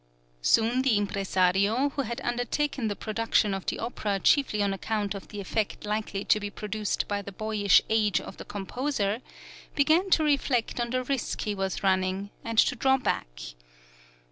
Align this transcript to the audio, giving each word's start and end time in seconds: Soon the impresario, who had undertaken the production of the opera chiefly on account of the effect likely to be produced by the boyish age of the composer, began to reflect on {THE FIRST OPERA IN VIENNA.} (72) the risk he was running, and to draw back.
Soon 0.41 0.81
the 0.81 0.97
impresario, 0.97 1.89
who 1.89 2.01
had 2.01 2.21
undertaken 2.21 2.87
the 2.87 2.95
production 2.95 3.53
of 3.53 3.67
the 3.67 3.77
opera 3.77 4.19
chiefly 4.19 4.63
on 4.63 4.73
account 4.73 5.13
of 5.13 5.27
the 5.27 5.39
effect 5.39 5.85
likely 5.85 6.25
to 6.25 6.39
be 6.39 6.49
produced 6.49 7.07
by 7.07 7.21
the 7.21 7.31
boyish 7.31 7.83
age 7.87 8.19
of 8.19 8.37
the 8.37 8.45
composer, 8.45 9.21
began 9.75 10.09
to 10.09 10.23
reflect 10.23 10.79
on 10.79 10.89
{THE 10.89 11.03
FIRST 11.03 11.03
OPERA 11.03 11.03
IN 11.03 11.05
VIENNA.} 11.05 11.05
(72) 11.05 11.05
the 11.05 11.13
risk 11.13 11.41
he 11.41 11.53
was 11.53 11.83
running, 11.83 12.29
and 12.43 12.57
to 12.57 12.75
draw 12.75 12.97
back. 12.97 13.41